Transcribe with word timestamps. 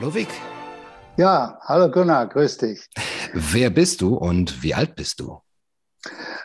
Hallo 0.00 0.14
Vic. 0.14 0.28
Ja, 1.16 1.58
hallo 1.62 1.90
Gunnar, 1.90 2.28
grüß 2.28 2.58
dich. 2.58 2.88
Wer 3.34 3.68
bist 3.68 4.00
du 4.00 4.14
und 4.14 4.62
wie 4.62 4.72
alt 4.72 4.94
bist 4.94 5.18
du? 5.18 5.40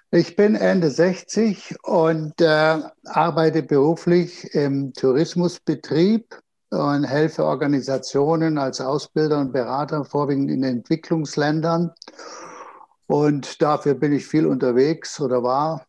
Ich 0.09 0.35
bin 0.35 0.55
Ende 0.55 0.89
60 0.89 1.75
und 1.83 2.41
äh, 2.41 2.79
arbeite 3.05 3.61
beruflich 3.61 4.55
im 4.55 4.91
Tourismusbetrieb 4.93 6.35
und 6.71 7.03
helfe 7.03 7.45
Organisationen 7.45 8.57
als 8.57 8.81
Ausbilder 8.81 9.37
und 9.37 9.53
Berater, 9.53 10.03
vorwiegend 10.03 10.49
in 10.49 10.63
Entwicklungsländern. 10.63 11.91
Und 13.05 13.61
dafür 13.61 13.93
bin 13.93 14.13
ich 14.13 14.25
viel 14.25 14.47
unterwegs 14.47 15.21
oder 15.21 15.43
war, 15.43 15.85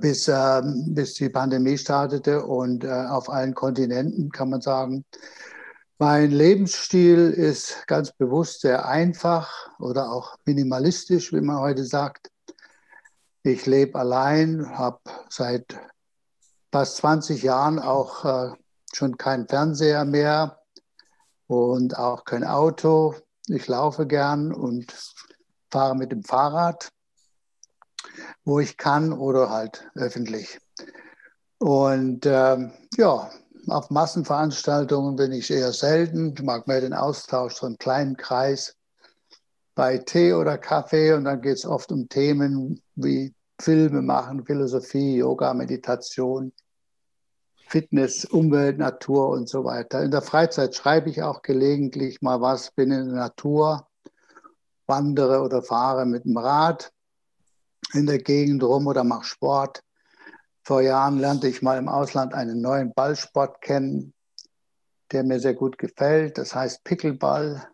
bis, 0.00 0.26
äh, 0.26 0.62
bis 0.88 1.14
die 1.14 1.28
Pandemie 1.28 1.78
startete 1.78 2.44
und 2.44 2.82
äh, 2.82 2.88
auf 2.88 3.30
allen 3.30 3.54
Kontinenten 3.54 4.30
kann 4.30 4.50
man 4.50 4.60
sagen. 4.60 5.04
Mein 6.02 6.30
Lebensstil 6.30 7.28
ist 7.28 7.86
ganz 7.86 8.10
bewusst 8.10 8.62
sehr 8.62 8.88
einfach 8.88 9.68
oder 9.78 10.10
auch 10.10 10.34
minimalistisch, 10.46 11.30
wie 11.34 11.42
man 11.42 11.58
heute 11.58 11.84
sagt. 11.84 12.30
Ich 13.42 13.66
lebe 13.66 13.98
allein, 13.98 14.78
habe 14.78 14.98
seit 15.28 15.78
fast 16.72 16.96
20 16.96 17.42
Jahren 17.42 17.78
auch 17.78 18.24
äh, 18.24 18.54
schon 18.94 19.18
keinen 19.18 19.46
Fernseher 19.46 20.06
mehr 20.06 20.62
und 21.48 21.98
auch 21.98 22.24
kein 22.24 22.44
Auto. 22.44 23.14
Ich 23.48 23.68
laufe 23.68 24.06
gern 24.06 24.54
und 24.54 24.94
fahre 25.70 25.94
mit 25.94 26.12
dem 26.12 26.24
Fahrrad, 26.24 26.88
wo 28.46 28.58
ich 28.58 28.78
kann 28.78 29.12
oder 29.12 29.50
halt 29.50 29.86
öffentlich. 29.96 30.60
Und 31.58 32.24
ähm, 32.24 32.72
ja, 32.96 33.30
auf 33.68 33.90
Massenveranstaltungen 33.90 35.16
bin 35.16 35.32
ich 35.32 35.50
eher 35.50 35.72
selten. 35.72 36.34
Ich 36.34 36.42
mag 36.42 36.66
mehr 36.66 36.80
den 36.80 36.94
Austausch, 36.94 37.54
so 37.54 37.66
einen 37.66 37.78
kleinen 37.78 38.16
Kreis 38.16 38.76
bei 39.74 39.98
Tee 39.98 40.32
oder 40.32 40.58
Kaffee. 40.58 41.12
Und 41.12 41.24
dann 41.24 41.40
geht 41.40 41.56
es 41.56 41.66
oft 41.66 41.92
um 41.92 42.08
Themen 42.08 42.82
wie 42.94 43.34
Filme 43.60 44.02
machen, 44.02 44.44
Philosophie, 44.44 45.16
Yoga, 45.16 45.52
Meditation, 45.54 46.52
Fitness, 47.68 48.24
Umwelt, 48.24 48.78
Natur 48.78 49.28
und 49.28 49.48
so 49.48 49.64
weiter. 49.64 50.02
In 50.02 50.10
der 50.10 50.22
Freizeit 50.22 50.74
schreibe 50.74 51.10
ich 51.10 51.22
auch 51.22 51.42
gelegentlich 51.42 52.20
mal 52.22 52.40
was, 52.40 52.72
bin 52.72 52.90
in 52.90 53.06
der 53.06 53.16
Natur, 53.16 53.86
wandere 54.86 55.40
oder 55.40 55.62
fahre 55.62 56.04
mit 56.06 56.24
dem 56.24 56.36
Rad 56.36 56.92
in 57.92 58.06
der 58.06 58.18
Gegend 58.18 58.64
rum 58.64 58.86
oder 58.86 59.04
mache 59.04 59.24
Sport. 59.24 59.82
Vor 60.62 60.82
Jahren 60.82 61.18
lernte 61.18 61.48
ich 61.48 61.62
mal 61.62 61.78
im 61.78 61.88
Ausland 61.88 62.34
einen 62.34 62.60
neuen 62.60 62.92
Ballsport 62.92 63.60
kennen, 63.60 64.12
der 65.12 65.24
mir 65.24 65.40
sehr 65.40 65.54
gut 65.54 65.78
gefällt. 65.78 66.38
Das 66.38 66.54
heißt 66.54 66.84
Pickleball. 66.84 67.68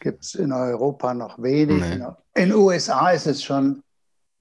Gibt 0.00 0.24
es 0.24 0.34
in 0.34 0.52
Europa 0.52 1.12
noch 1.12 1.42
wenig. 1.42 1.80
Nee. 1.80 2.06
In 2.34 2.50
den 2.50 2.54
USA 2.54 3.10
ist 3.10 3.26
es 3.26 3.42
schon 3.42 3.82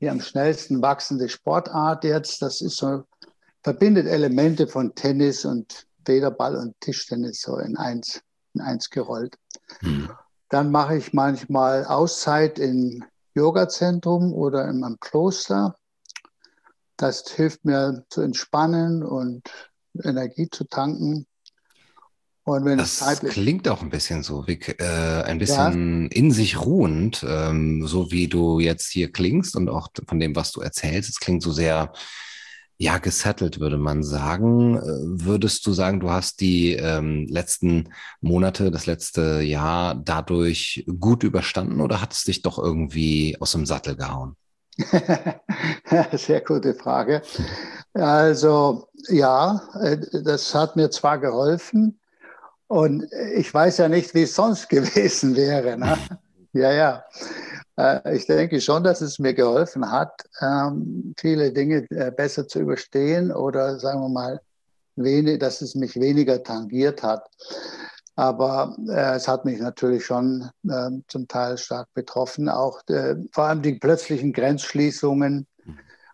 die 0.01 0.09
am 0.09 0.21
schnellsten 0.21 0.81
wachsende 0.81 1.29
Sportart 1.29 2.03
jetzt. 2.03 2.41
Das 2.41 2.61
ist 2.61 2.77
so, 2.77 3.03
verbindet 3.63 4.07
Elemente 4.07 4.67
von 4.67 4.95
Tennis 4.95 5.45
und 5.45 5.87
Federball 6.05 6.55
und 6.55 6.79
Tischtennis 6.79 7.41
so 7.41 7.57
in 7.57 7.77
eins, 7.77 8.21
in 8.53 8.61
eins 8.61 8.89
gerollt. 8.89 9.37
Hm. 9.79 10.09
Dann 10.49 10.71
mache 10.71 10.97
ich 10.97 11.13
manchmal 11.13 11.85
Auszeit 11.85 12.57
im 12.57 13.03
Yogazentrum 13.35 14.33
oder 14.33 14.67
in 14.67 14.83
einem 14.83 14.99
Kloster. 14.99 15.75
Das 16.99 17.23
hilft 17.31 17.63
mir 17.63 18.03
zu 18.09 18.21
entspannen 18.21 19.03
und 19.03 19.49
Energie 20.03 20.49
zu 20.51 20.65
tanken. 20.65 21.27
Und 22.43 22.65
wenn 22.65 22.77
das 22.77 23.21
klingt 23.21 23.69
auch 23.69 23.81
ein 23.81 23.89
bisschen 23.89 24.21
so, 24.21 24.45
wie, 24.47 24.59
äh, 24.59 25.23
ein 25.23 25.37
bisschen 25.37 26.03
ja. 26.03 26.07
in 26.11 26.31
sich 26.31 26.59
ruhend, 26.59 27.25
ähm, 27.25 27.87
so 27.87 28.11
wie 28.11 28.27
du 28.27 28.59
jetzt 28.59 28.91
hier 28.91 29.11
klingst 29.13 29.55
und 29.55 29.69
auch 29.69 29.89
von 30.07 30.19
dem, 30.19 30.35
was 30.35 30.51
du 30.51 30.59
erzählst. 30.59 31.09
Es 31.09 31.19
klingt 31.19 31.41
so 31.41 31.53
sehr, 31.53 31.93
ja, 32.77 32.97
gesettelt, 32.97 33.61
würde 33.61 33.77
man 33.77 34.03
sagen. 34.03 34.75
Äh, 34.75 34.81
würdest 35.25 35.65
du 35.67 35.71
sagen, 35.71 36.01
du 36.01 36.09
hast 36.09 36.41
die 36.41 36.73
ähm, 36.73 37.27
letzten 37.29 37.93
Monate, 38.19 38.71
das 38.71 38.87
letzte 38.87 39.41
Jahr 39.41 39.95
dadurch 39.95 40.85
gut 40.99 41.23
überstanden 41.23 41.79
oder 41.79 42.01
hat 42.01 42.11
es 42.11 42.23
dich 42.23 42.41
doch 42.41 42.57
irgendwie 42.57 43.37
aus 43.39 43.53
dem 43.53 43.65
Sattel 43.65 43.95
gehauen? 43.95 44.35
Sehr 46.17 46.41
gute 46.41 46.73
Frage. 46.73 47.21
Also 47.93 48.87
ja, 49.07 49.61
äh, 49.81 49.97
das 50.23 50.53
hat 50.55 50.75
mir 50.75 50.89
zwar 50.89 51.19
geholfen 51.19 51.99
und 52.67 53.07
ich 53.35 53.53
weiß 53.53 53.77
ja 53.77 53.89
nicht, 53.89 54.13
wie 54.13 54.23
es 54.23 54.35
sonst 54.35 54.69
gewesen 54.69 55.35
wäre. 55.35 55.77
Ne? 55.77 55.97
Ja, 56.53 56.71
ja. 56.71 57.03
Äh, 57.77 58.15
ich 58.15 58.25
denke 58.25 58.61
schon, 58.61 58.83
dass 58.83 59.01
es 59.01 59.19
mir 59.19 59.33
geholfen 59.33 59.91
hat, 59.91 60.23
ähm, 60.41 61.13
viele 61.17 61.51
Dinge 61.51 61.85
äh, 61.89 62.11
besser 62.11 62.47
zu 62.47 62.59
überstehen 62.59 63.31
oder 63.31 63.79
sagen 63.79 64.01
wir 64.01 64.09
mal, 64.09 64.41
dass 65.39 65.61
es 65.61 65.75
mich 65.75 65.95
weniger 65.95 66.43
tangiert 66.43 67.03
hat. 67.03 67.23
Aber 68.19 68.75
äh, 68.89 69.15
es 69.15 69.29
hat 69.29 69.45
mich 69.45 69.61
natürlich 69.61 70.05
schon 70.05 70.49
äh, 70.67 70.89
zum 71.07 71.29
Teil 71.29 71.57
stark 71.57 71.87
betroffen. 71.93 72.49
Auch 72.49 72.81
äh, 72.89 73.15
vor 73.31 73.45
allem 73.45 73.61
die 73.61 73.75
plötzlichen 73.75 74.33
Grenzschließungen 74.33 75.47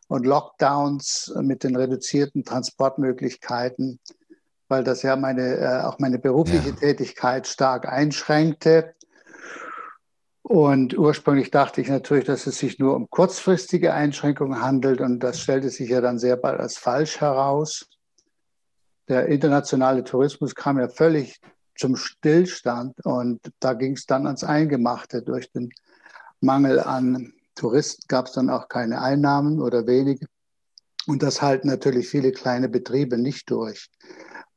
und 0.08 0.26
Lockdowns 0.28 1.34
mit 1.42 1.64
den 1.64 1.76
reduzierten 1.76 2.46
Transportmöglichkeiten, 2.46 4.00
weil 4.68 4.84
das 4.84 5.02
ja 5.02 5.16
meine, 5.16 5.58
äh, 5.58 5.82
auch 5.82 5.98
meine 5.98 6.20
berufliche 6.20 6.70
ja. 6.70 6.76
Tätigkeit 6.76 7.48
stark 7.48 7.88
einschränkte. 7.88 8.94
Und 10.44 10.96
ursprünglich 10.96 11.50
dachte 11.50 11.82
ich 11.82 11.90
natürlich, 11.90 12.26
dass 12.26 12.46
es 12.46 12.60
sich 12.60 12.78
nur 12.78 12.96
um 12.96 13.10
kurzfristige 13.10 13.96
Einschränkungen 13.96 14.62
handelt. 14.62 15.02
Und 15.02 15.22
das 15.22 15.40
stellte 15.40 15.72
sich 15.72 15.90
ja 15.90 16.02
dann 16.02 16.20
sehr 16.20 16.38
bald 16.38 16.60
als 16.60 16.78
falsch 16.78 17.20
heraus. 17.20 17.88
Der 19.08 19.26
internationale 19.26 20.04
Tourismus 20.04 20.54
kam 20.54 20.78
ja 20.78 20.88
völlig 20.88 21.42
zum 21.76 21.96
Stillstand. 21.96 23.04
Und 23.06 23.42
da 23.60 23.74
ging 23.74 23.94
es 23.94 24.06
dann 24.06 24.26
ans 24.26 24.44
Eingemachte. 24.44 25.22
Durch 25.22 25.52
den 25.52 25.70
Mangel 26.42 26.80
an 26.80 27.34
Touristen 27.56 28.04
gab 28.08 28.28
es 28.28 28.34
dann 28.34 28.50
auch 28.50 28.68
keine 28.68 29.02
Einnahmen 29.02 29.62
oder 29.62 29.88
wenige. 29.88 30.28
Und 31.08 31.22
das 31.24 31.42
halten 31.42 31.68
natürlich 31.68 32.10
viele 32.10 32.32
kleine 32.32 32.68
Betriebe 32.68 33.18
nicht 33.18 33.50
durch. 33.50 33.90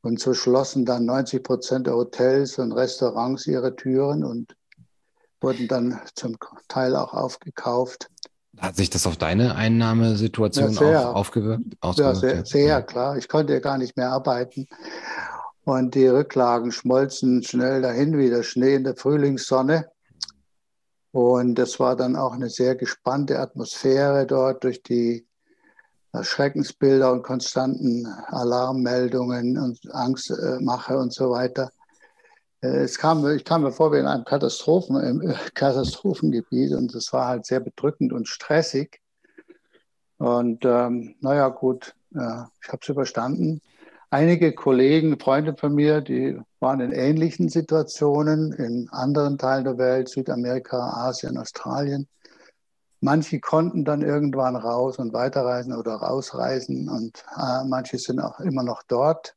Und 0.00 0.20
so 0.20 0.32
schlossen 0.32 0.84
dann 0.84 1.04
90 1.04 1.42
Prozent 1.42 1.86
der 1.86 1.94
Hotels 1.94 2.58
und 2.58 2.72
Restaurants 2.72 3.46
ihre 3.46 3.76
Türen 3.76 4.24
und 4.24 4.56
wurden 5.40 5.68
dann 5.68 6.00
zum 6.14 6.36
Teil 6.68 6.96
auch 6.96 7.12
aufgekauft. 7.12 8.08
Hat 8.58 8.76
sich 8.76 8.90
das 8.90 9.06
auf 9.06 9.16
deine 9.16 9.54
Einnahmesituation 9.54 10.72
ja, 10.72 10.78
sehr, 10.78 11.10
auch 11.10 11.14
aufgewirkt? 11.14 11.64
Ja, 11.96 12.14
sehr, 12.14 12.44
sehr, 12.44 12.82
klar. 12.82 13.16
Ich 13.16 13.28
konnte 13.28 13.52
ja 13.52 13.60
gar 13.60 13.78
nicht 13.78 13.96
mehr 13.96 14.10
arbeiten. 14.10 14.66
Und 15.68 15.94
die 15.94 16.06
Rücklagen 16.06 16.72
schmolzen 16.72 17.42
schnell 17.42 17.82
dahin 17.82 18.16
wie 18.16 18.30
der 18.30 18.42
Schnee 18.42 18.76
in 18.76 18.84
der 18.84 18.96
Frühlingssonne. 18.96 19.90
Und 21.12 21.56
das 21.56 21.78
war 21.78 21.94
dann 21.94 22.16
auch 22.16 22.32
eine 22.32 22.48
sehr 22.48 22.74
gespannte 22.74 23.38
Atmosphäre 23.38 24.26
dort 24.26 24.64
durch 24.64 24.82
die 24.82 25.26
Schreckensbilder 26.22 27.12
und 27.12 27.22
konstanten 27.22 28.06
Alarmmeldungen 28.06 29.58
und 29.58 29.78
Angstmache 29.94 30.96
und 30.96 31.12
so 31.12 31.32
weiter. 31.32 31.70
Äh, 32.62 32.84
es 32.84 32.96
kam, 32.96 33.28
ich 33.28 33.44
kam 33.44 33.60
mir 33.60 33.70
vor 33.70 33.92
wie 33.92 33.98
in 33.98 34.06
einem 34.06 34.24
Katastrophen, 34.24 35.20
äh, 35.20 35.34
Katastrophengebiet 35.54 36.72
und 36.72 36.94
es 36.94 37.12
war 37.12 37.26
halt 37.26 37.44
sehr 37.44 37.60
bedrückend 37.60 38.14
und 38.14 38.26
stressig. 38.26 39.02
Und 40.16 40.64
ähm, 40.64 41.16
naja, 41.20 41.50
gut, 41.50 41.94
ja, 42.12 42.50
ich 42.62 42.68
habe 42.68 42.78
es 42.80 42.88
überstanden 42.88 43.60
einige 44.10 44.52
Kollegen, 44.52 45.18
Freunde 45.18 45.54
von 45.56 45.74
mir, 45.74 46.00
die 46.00 46.38
waren 46.60 46.80
in 46.80 46.92
ähnlichen 46.92 47.48
Situationen 47.48 48.52
in 48.52 48.88
anderen 48.90 49.38
Teilen 49.38 49.64
der 49.64 49.78
Welt, 49.78 50.08
Südamerika, 50.08 50.78
Asien, 50.78 51.36
Australien. 51.38 52.08
Manche 53.00 53.38
konnten 53.38 53.84
dann 53.84 54.02
irgendwann 54.02 54.56
raus 54.56 54.98
und 54.98 55.12
weiterreisen 55.12 55.72
oder 55.72 55.94
rausreisen 55.94 56.88
und 56.88 57.24
äh, 57.36 57.64
manche 57.64 57.96
sind 57.98 58.18
auch 58.18 58.40
immer 58.40 58.64
noch 58.64 58.82
dort. 58.88 59.34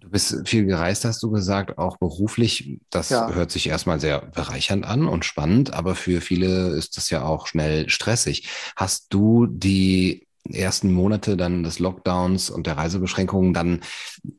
Du 0.00 0.08
bist 0.10 0.46
viel 0.48 0.64
gereist, 0.64 1.04
hast 1.04 1.20
du 1.24 1.30
gesagt, 1.30 1.76
auch 1.76 1.96
beruflich. 1.96 2.80
Das 2.90 3.08
ja. 3.10 3.32
hört 3.32 3.50
sich 3.50 3.68
erstmal 3.68 3.98
sehr 3.98 4.20
bereichernd 4.26 4.86
an 4.86 5.08
und 5.08 5.24
spannend, 5.24 5.74
aber 5.74 5.96
für 5.96 6.20
viele 6.20 6.68
ist 6.68 6.96
das 6.96 7.10
ja 7.10 7.24
auch 7.24 7.48
schnell 7.48 7.88
stressig. 7.88 8.48
Hast 8.76 9.12
du 9.12 9.46
die 9.46 10.27
ersten 10.52 10.92
Monate 10.92 11.36
dann 11.36 11.62
des 11.62 11.78
Lockdowns 11.78 12.50
und 12.50 12.66
der 12.66 12.76
Reisebeschränkungen 12.76 13.54
dann 13.54 13.80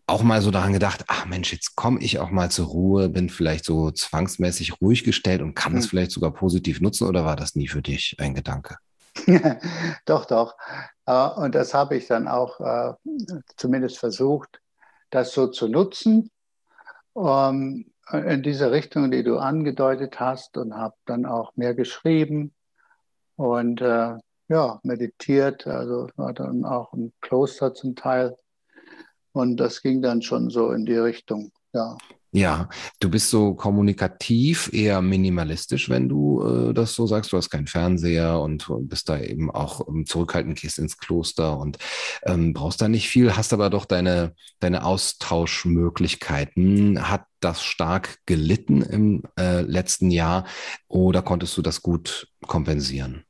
auch 0.07 0.23
mal 0.23 0.41
so 0.41 0.51
daran 0.51 0.73
gedacht, 0.73 1.05
ach 1.07 1.25
Mensch, 1.25 1.51
jetzt 1.53 1.75
komme 1.75 1.99
ich 2.01 2.19
auch 2.19 2.29
mal 2.29 2.49
zur 2.49 2.67
Ruhe, 2.67 3.09
bin 3.09 3.29
vielleicht 3.29 3.65
so 3.65 3.91
zwangsmäßig 3.91 4.81
ruhig 4.81 5.03
gestellt 5.03 5.41
und 5.41 5.55
kann 5.55 5.75
es 5.77 5.85
mhm. 5.85 5.89
vielleicht 5.89 6.11
sogar 6.11 6.31
positiv 6.31 6.81
nutzen 6.81 7.07
oder 7.07 7.25
war 7.25 7.35
das 7.35 7.55
nie 7.55 7.67
für 7.67 7.81
dich 7.81 8.15
ein 8.19 8.35
Gedanke? 8.35 8.77
doch, 10.05 10.25
doch. 10.25 10.55
Äh, 11.05 11.29
und 11.29 11.55
das 11.55 11.73
habe 11.73 11.97
ich 11.97 12.07
dann 12.07 12.27
auch 12.27 12.59
äh, 12.59 12.93
zumindest 13.57 13.97
versucht. 13.97 14.61
das 15.09 15.33
so 15.33 15.47
zu 15.47 15.67
nutzen, 15.67 16.29
ähm, 17.15 17.91
in 18.11 18.43
diese 18.43 18.71
Richtung, 18.71 19.11
die 19.11 19.23
du 19.23 19.37
angedeutet 19.37 20.19
hast, 20.19 20.57
und 20.57 20.75
habe 20.75 20.95
dann 21.05 21.25
auch 21.25 21.55
mehr 21.55 21.73
geschrieben 21.73 22.53
und 23.35 23.81
äh, 23.81 24.17
ja, 24.49 24.79
meditiert. 24.83 25.67
Also 25.67 26.09
war 26.15 26.33
dann 26.33 26.65
auch 26.65 26.93
im 26.93 27.13
Kloster 27.21 27.73
zum 27.73 27.95
Teil. 27.95 28.35
Und 29.31 29.57
das 29.57 29.81
ging 29.81 30.01
dann 30.01 30.21
schon 30.21 30.49
so 30.49 30.71
in 30.71 30.85
die 30.85 30.97
Richtung, 30.97 31.51
ja. 31.73 31.97
Ja, 32.31 32.69
du 32.99 33.09
bist 33.09 33.31
so 33.31 33.55
kommunikativ, 33.55 34.71
eher 34.71 35.01
minimalistisch, 35.01 35.89
wenn 35.89 36.07
du 36.07 36.69
äh, 36.69 36.75
das 36.75 36.93
so 36.93 37.07
sagst. 37.07 37.33
Du 37.33 37.37
hast 37.37 37.49
keinen 37.49 37.65
Fernseher 37.65 38.39
und 38.39 38.67
bist 38.81 39.09
da 39.09 39.19
eben 39.19 39.49
auch 39.49 39.87
ähm, 39.87 40.05
zurückhaltend, 40.05 40.59
gehst 40.59 40.77
ins 40.77 40.99
Kloster 40.99 41.57
und 41.57 41.79
ähm, 42.27 42.53
brauchst 42.53 42.83
da 42.83 42.87
nicht 42.87 43.09
viel, 43.09 43.35
hast 43.35 43.51
aber 43.51 43.71
doch 43.71 43.85
deine, 43.85 44.35
deine 44.59 44.85
Austauschmöglichkeiten. 44.85 47.09
Hat 47.09 47.25
das 47.39 47.63
stark 47.63 48.19
gelitten 48.27 48.83
im 48.83 49.23
äh, 49.39 49.61
letzten 49.61 50.11
Jahr 50.11 50.45
oder 50.87 51.23
konntest 51.23 51.57
du 51.57 51.63
das 51.63 51.81
gut 51.81 52.27
kompensieren? 52.45 53.23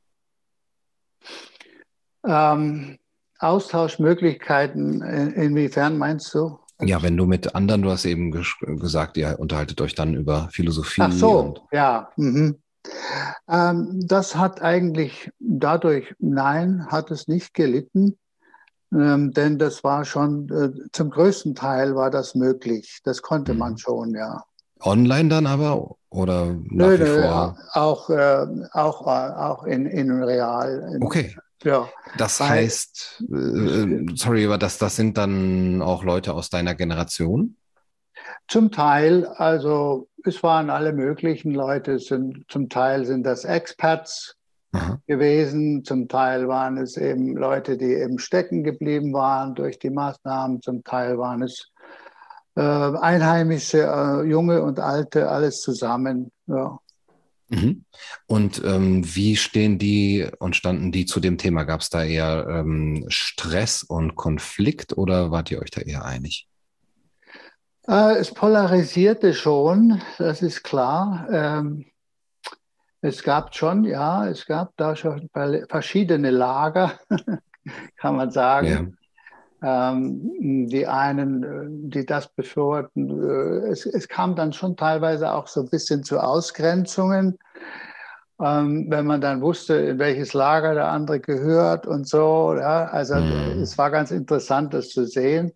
Ähm, 2.26 2.98
Austauschmöglichkeiten, 3.38 5.00
inwiefern 5.02 5.96
meinst 5.96 6.34
du? 6.34 6.58
Ja, 6.82 7.02
wenn 7.02 7.16
du 7.16 7.26
mit 7.26 7.54
anderen, 7.54 7.82
du 7.82 7.90
hast 7.90 8.04
eben 8.04 8.30
gesagt, 8.32 9.16
ihr 9.16 9.38
unterhaltet 9.38 9.80
euch 9.80 9.94
dann 9.94 10.14
über 10.14 10.48
Philosophie. 10.52 11.02
Ach 11.02 11.12
so, 11.12 11.54
ja. 11.72 12.10
Mhm. 12.16 12.56
Ähm, 13.48 14.00
das 14.06 14.36
hat 14.36 14.62
eigentlich 14.62 15.30
dadurch, 15.38 16.14
nein, 16.18 16.86
hat 16.88 17.10
es 17.10 17.28
nicht 17.28 17.52
gelitten, 17.52 18.18
ähm, 18.92 19.32
denn 19.32 19.58
das 19.58 19.84
war 19.84 20.04
schon, 20.04 20.48
äh, 20.48 20.88
zum 20.92 21.10
größten 21.10 21.54
Teil 21.54 21.94
war 21.94 22.10
das 22.10 22.34
möglich. 22.34 23.00
Das 23.04 23.20
konnte 23.20 23.52
mhm. 23.52 23.58
man 23.58 23.78
schon, 23.78 24.14
ja. 24.14 24.42
Online 24.80 25.28
dann 25.28 25.46
aber 25.46 25.94
oder 26.08 26.46
nach 26.46 26.88
nö, 26.88 26.98
wie 26.98 27.02
nö, 27.02 27.22
vor? 27.22 27.58
Auch, 27.72 28.10
äh, 28.10 28.46
auch, 28.72 29.06
äh, 29.06 29.32
auch 29.34 29.64
in, 29.64 29.84
in 29.84 30.22
real. 30.22 30.98
Okay. 31.02 31.36
Ja. 31.62 31.88
Das 32.16 32.40
heißt, 32.40 33.24
äh, 33.32 34.06
sorry, 34.14 34.46
aber 34.46 34.58
das, 34.58 34.78
das 34.78 34.96
sind 34.96 35.18
dann 35.18 35.82
auch 35.82 36.04
Leute 36.04 36.32
aus 36.34 36.50
deiner 36.50 36.74
Generation? 36.74 37.56
Zum 38.48 38.70
Teil, 38.70 39.26
also 39.26 40.08
es 40.24 40.42
waren 40.42 40.70
alle 40.70 40.92
möglichen 40.92 41.54
Leute, 41.54 41.98
sind, 41.98 42.44
zum 42.48 42.68
Teil 42.68 43.04
sind 43.06 43.24
das 43.24 43.44
Expats 43.44 44.36
Aha. 44.72 44.98
gewesen, 45.06 45.84
zum 45.84 46.08
Teil 46.08 46.48
waren 46.48 46.76
es 46.78 46.96
eben 46.96 47.36
Leute, 47.36 47.76
die 47.76 47.94
eben 47.94 48.18
stecken 48.18 48.64
geblieben 48.64 49.12
waren 49.12 49.54
durch 49.54 49.78
die 49.78 49.90
Maßnahmen, 49.90 50.62
zum 50.62 50.82
Teil 50.84 51.18
waren 51.18 51.42
es 51.42 51.70
äh, 52.56 52.60
Einheimische, 52.60 53.82
äh, 53.82 54.28
Junge 54.28 54.62
und 54.62 54.80
Alte, 54.80 55.28
alles 55.28 55.60
zusammen. 55.60 56.30
Ja. 56.46 56.78
Mhm. 57.50 57.84
Und 58.26 58.62
ähm, 58.64 59.02
wie 59.14 59.36
stehen 59.36 59.78
die 59.78 60.26
und 60.38 60.54
standen 60.54 60.92
die 60.92 61.04
zu 61.04 61.18
dem 61.18 61.36
Thema? 61.36 61.64
Gab 61.64 61.80
es 61.80 61.90
da 61.90 62.04
eher 62.04 62.46
ähm, 62.48 63.04
Stress 63.08 63.82
und 63.82 64.14
Konflikt 64.14 64.96
oder 64.96 65.32
wart 65.32 65.50
ihr 65.50 65.60
euch 65.60 65.70
da 65.70 65.80
eher 65.80 66.04
einig? 66.04 66.46
Äh, 67.88 68.18
es 68.18 68.32
polarisierte 68.32 69.34
schon, 69.34 70.00
das 70.18 70.42
ist 70.42 70.62
klar. 70.62 71.26
Ähm, 71.30 71.86
es 73.00 73.22
gab 73.24 73.54
schon, 73.54 73.84
ja, 73.84 74.28
es 74.28 74.46
gab 74.46 74.76
da 74.76 74.94
schon 74.94 75.28
verschiedene 75.68 76.30
Lager, 76.30 77.00
kann 77.96 78.14
man 78.14 78.30
sagen. 78.30 78.96
Ähm, 79.62 80.68
die 80.68 80.86
einen, 80.86 81.42
äh, 81.42 81.90
die 81.90 82.06
das 82.06 82.28
befürworten, 82.28 83.10
äh, 83.10 83.68
es, 83.68 83.84
es, 83.84 84.08
kam 84.08 84.34
dann 84.34 84.54
schon 84.54 84.74
teilweise 84.74 85.32
auch 85.32 85.48
so 85.48 85.60
ein 85.60 85.68
bisschen 85.68 86.02
zu 86.02 86.18
Ausgrenzungen, 86.18 87.38
ähm, 88.40 88.86
wenn 88.88 89.04
man 89.04 89.20
dann 89.20 89.42
wusste, 89.42 89.74
in 89.74 89.98
welches 89.98 90.32
Lager 90.32 90.72
der 90.72 90.88
andere 90.88 91.20
gehört 91.20 91.86
und 91.86 92.08
so. 92.08 92.54
Ja? 92.58 92.86
Also 92.86 93.16
mhm. 93.16 93.60
es 93.60 93.76
war 93.76 93.90
ganz 93.90 94.10
interessant, 94.10 94.72
das 94.72 94.88
zu 94.88 95.04
sehen 95.04 95.52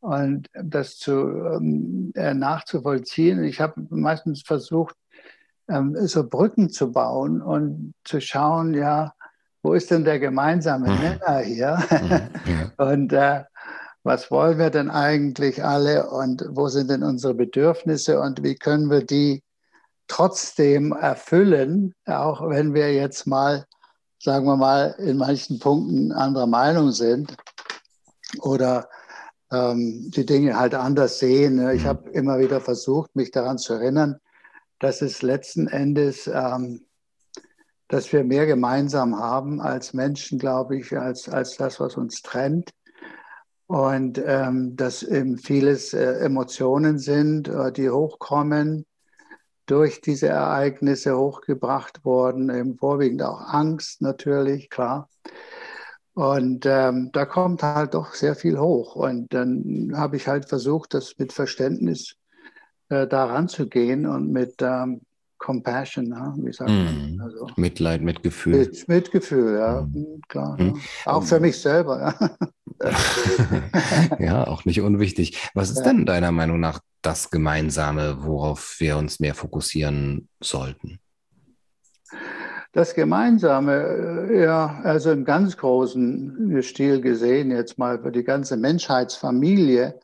und 0.00 0.48
das 0.54 0.96
zu, 0.96 1.12
ähm, 1.12 2.12
äh, 2.14 2.32
nachzuvollziehen. 2.32 3.44
Ich 3.44 3.60
habe 3.60 3.86
meistens 3.90 4.42
versucht, 4.42 4.96
ähm, 5.68 5.94
so 6.06 6.26
Brücken 6.26 6.70
zu 6.70 6.90
bauen 6.90 7.42
und 7.42 7.92
zu 8.04 8.20
schauen, 8.20 8.72
ja, 8.72 9.12
wo 9.62 9.74
ist 9.74 9.90
denn 9.90 10.04
der 10.04 10.18
gemeinsame 10.18 10.90
mhm. 10.90 10.98
Nenner 11.00 11.38
hier? 11.40 11.78
Mhm. 12.46 12.72
und 12.76 13.12
äh, 13.12 13.44
was 14.02 14.30
wollen 14.30 14.58
wir 14.58 14.70
denn 14.70 14.90
eigentlich 14.90 15.62
alle 15.62 16.08
und 16.08 16.44
wo 16.50 16.68
sind 16.68 16.90
denn 16.90 17.02
unsere 17.02 17.34
Bedürfnisse 17.34 18.20
und 18.20 18.42
wie 18.42 18.54
können 18.54 18.90
wir 18.90 19.04
die 19.04 19.42
trotzdem 20.08 20.92
erfüllen, 20.92 21.94
auch 22.06 22.48
wenn 22.48 22.74
wir 22.74 22.92
jetzt 22.92 23.26
mal, 23.26 23.66
sagen 24.18 24.46
wir 24.46 24.56
mal, 24.56 24.94
in 24.98 25.18
manchen 25.18 25.58
Punkten 25.58 26.12
anderer 26.12 26.46
Meinung 26.46 26.92
sind 26.92 27.36
oder 28.40 28.88
ähm, 29.52 30.10
die 30.10 30.26
Dinge 30.26 30.58
halt 30.58 30.74
anders 30.74 31.18
sehen. 31.18 31.56
Ne? 31.56 31.74
Ich 31.74 31.82
mhm. 31.82 31.88
habe 31.88 32.10
immer 32.10 32.38
wieder 32.38 32.60
versucht, 32.60 33.14
mich 33.14 33.30
daran 33.30 33.58
zu 33.58 33.74
erinnern, 33.74 34.18
dass 34.78 35.02
es 35.02 35.22
letzten 35.22 35.68
Endes 35.68 36.26
ähm, 36.26 36.86
dass 37.90 38.12
wir 38.12 38.22
mehr 38.22 38.46
gemeinsam 38.46 39.18
haben 39.18 39.60
als 39.60 39.92
Menschen, 39.94 40.38
glaube 40.38 40.78
ich, 40.78 40.96
als, 40.96 41.28
als 41.28 41.56
das, 41.56 41.80
was 41.80 41.96
uns 41.96 42.22
trennt. 42.22 42.70
Und 43.66 44.22
ähm, 44.24 44.76
dass 44.76 45.02
eben 45.02 45.38
vieles 45.38 45.92
äh, 45.92 46.20
Emotionen 46.20 46.98
sind, 46.98 47.48
äh, 47.48 47.72
die 47.72 47.90
hochkommen, 47.90 48.86
durch 49.66 50.00
diese 50.00 50.28
Ereignisse 50.28 51.16
hochgebracht 51.16 52.04
worden, 52.04 52.48
eben 52.50 52.76
vorwiegend 52.76 53.22
auch 53.22 53.40
Angst 53.40 54.02
natürlich, 54.02 54.70
klar. 54.70 55.08
Und 56.14 56.66
ähm, 56.66 57.10
da 57.12 57.24
kommt 57.24 57.62
halt 57.62 57.94
doch 57.94 58.14
sehr 58.14 58.36
viel 58.36 58.58
hoch. 58.58 58.94
Und 58.94 59.34
dann 59.34 59.92
habe 59.94 60.16
ich 60.16 60.28
halt 60.28 60.48
versucht, 60.48 60.94
das 60.94 61.18
mit 61.18 61.32
Verständnis 61.32 62.16
äh, 62.88 63.06
daran 63.06 63.48
zu 63.48 63.68
gehen 63.68 64.06
und 64.06 64.30
mit 64.30 64.56
ähm, 64.60 65.02
Compassion, 65.40 66.04
ne? 66.04 66.34
wie 66.36 66.52
sagt 66.52 66.70
mm. 66.70 67.16
man? 67.16 67.20
Also, 67.22 67.48
Mitleid, 67.56 68.02
Mitgefühl. 68.02 68.58
Mit, 68.58 68.86
Mitgefühl, 68.86 69.58
ja, 69.58 69.80
mm. 69.82 70.20
klar. 70.28 70.60
Mm. 70.60 70.76
Ja. 70.76 71.12
Auch 71.12 71.24
für 71.24 71.40
mich 71.40 71.58
selber, 71.58 72.14
ja. 72.20 72.90
ja, 74.18 74.46
auch 74.46 74.64
nicht 74.66 74.82
unwichtig. 74.82 75.50
Was 75.54 75.70
ist 75.70 75.82
denn 75.82 76.06
deiner 76.06 76.30
Meinung 76.30 76.60
nach 76.60 76.80
das 77.02 77.30
Gemeinsame, 77.30 78.18
worauf 78.20 78.76
wir 78.78 78.98
uns 78.98 79.18
mehr 79.18 79.34
fokussieren 79.34 80.28
sollten? 80.40 81.00
Das 82.72 82.94
Gemeinsame, 82.94 84.28
äh, 84.30 84.42
ja, 84.42 84.80
also 84.84 85.10
im 85.10 85.24
ganz 85.24 85.56
großen 85.56 86.62
Stil 86.62 87.00
gesehen, 87.00 87.50
jetzt 87.50 87.78
mal 87.78 88.00
für 88.00 88.12
die 88.12 88.24
ganze 88.24 88.56
Menschheitsfamilie, 88.56 89.98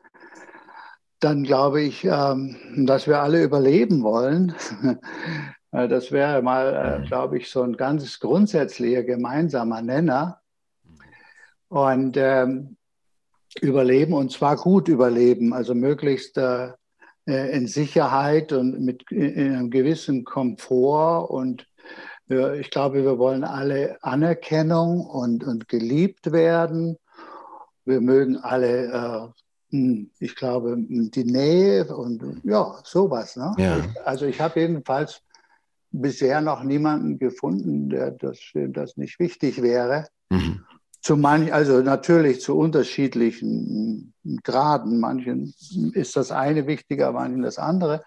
dann 1.19 1.43
glaube 1.43 1.81
ich, 1.81 2.03
ähm, 2.05 2.85
dass 2.85 3.07
wir 3.07 3.19
alle 3.19 3.43
überleben 3.43 4.03
wollen. 4.03 4.53
Äh, 5.73 5.89
das 5.89 6.13
wäre 6.13 6.41
mal, 6.41 6.73
äh, 6.73 6.99
mhm. 6.99 7.05
glaube 7.07 7.37
ich, 7.37 7.49
so 7.49 7.61
ein 7.61 7.75
ganz 7.75 8.21
grundsätzlicher 8.21 9.03
gemeinsamer 9.03 9.81
Nenner. 9.81 10.39
Und 11.67 12.15
ähm, 12.15 12.77
überleben 13.59 14.13
und 14.13 14.31
zwar 14.31 14.55
gut 14.55 14.87
überleben, 14.87 15.51
also 15.51 15.75
möglichst 15.75 16.37
äh, 16.37 16.71
in 17.25 17.67
Sicherheit 17.67 18.53
und 18.53 18.79
mit 18.79 19.11
in 19.11 19.55
einem 19.55 19.69
gewissen 19.69 20.23
Komfort. 20.23 21.29
Und 21.29 21.67
ich 22.29 22.71
glaube, 22.71 23.03
wir 23.03 23.17
wollen 23.17 23.43
alle 23.43 23.97
Anerkennung 24.01 25.05
und, 25.05 25.43
und 25.43 25.67
geliebt 25.67 26.31
werden. 26.31 26.97
Wir 27.83 27.99
mögen 27.99 28.37
alle 28.37 29.33
ich 29.69 30.35
glaube, 30.35 30.71
hm, 30.71 31.11
die 31.11 31.25
Nähe 31.25 31.85
und 31.95 32.41
ja, 32.43 32.79
sowas. 32.83 33.35
Ne? 33.35 33.53
Ja. 33.57 33.83
also 34.05 34.25
ich 34.25 34.39
habe 34.39 34.59
jedenfalls 34.59 35.21
bisher 35.91 36.41
noch 36.41 36.63
niemanden 36.63 37.19
gefunden, 37.19 37.89
der 37.89 38.11
das, 38.11 38.39
dem 38.53 38.73
das 38.73 38.97
nicht 38.97 39.19
wichtig 39.19 39.61
wäre. 39.61 40.07
Mhm. 40.29 40.63
Zu 41.01 41.15
manchen, 41.15 41.53
also 41.53 41.81
natürlich 41.81 42.41
zu 42.41 42.57
unterschiedlichen 42.57 44.13
Graden. 44.43 44.99
Manchen 44.99 45.53
ist 45.93 46.15
das 46.15 46.31
eine 46.31 46.67
wichtiger, 46.67 47.11
manchen 47.11 47.43
das 47.43 47.57
andere. 47.57 48.03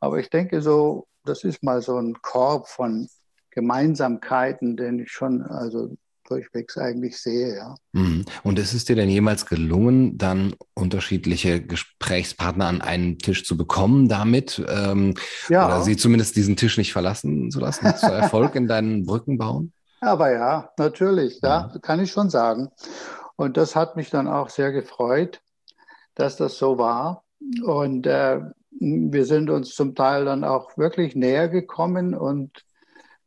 Aber 0.00 0.18
ich 0.18 0.30
denke 0.30 0.62
so, 0.62 1.06
das 1.24 1.44
ist 1.44 1.62
mal 1.62 1.82
so 1.82 1.98
ein 1.98 2.16
Korb 2.22 2.68
von 2.68 3.08
Gemeinsamkeiten, 3.50 4.76
den 4.76 5.00
ich 5.00 5.10
schon 5.10 5.42
also 5.42 5.96
durchwegs 6.32 6.78
eigentlich 6.78 7.18
sehe, 7.18 7.56
ja. 7.56 7.74
Mhm. 7.92 8.24
Und 8.42 8.58
ist 8.58 8.72
es 8.72 8.84
dir 8.84 8.96
denn 8.96 9.08
jemals 9.08 9.46
gelungen, 9.46 10.16
dann 10.18 10.54
unterschiedliche 10.74 11.60
Gesprächspartner 11.60 12.66
an 12.66 12.80
einen 12.80 13.18
Tisch 13.18 13.44
zu 13.44 13.56
bekommen 13.56 14.08
damit? 14.08 14.62
Ähm, 14.68 15.14
ja. 15.48 15.66
Oder 15.66 15.82
sie 15.82 15.96
zumindest 15.96 16.36
diesen 16.36 16.56
Tisch 16.56 16.78
nicht 16.78 16.92
verlassen 16.92 17.50
zu 17.50 17.60
lassen? 17.60 17.94
Zu 17.96 18.06
Erfolg 18.06 18.54
in 18.54 18.66
deinen 18.66 19.04
Brücken 19.04 19.38
bauen? 19.38 19.72
Aber 20.00 20.32
ja, 20.32 20.70
natürlich, 20.78 21.40
ja, 21.42 21.70
mhm. 21.72 21.80
kann 21.80 22.00
ich 22.00 22.10
schon 22.10 22.30
sagen. 22.30 22.68
Und 23.36 23.56
das 23.56 23.76
hat 23.76 23.96
mich 23.96 24.10
dann 24.10 24.28
auch 24.28 24.48
sehr 24.48 24.72
gefreut. 24.72 25.40
dass 26.14 26.36
das 26.36 26.58
so 26.58 26.78
war. 26.78 27.24
Und 27.64 28.06
äh, 28.06 28.40
wir 28.80 29.24
sind 29.24 29.50
uns 29.50 29.74
zum 29.74 29.94
Teil 29.94 30.24
dann 30.24 30.44
auch 30.44 30.76
wirklich 30.76 31.14
näher 31.14 31.48
gekommen 31.48 32.14
und 32.14 32.64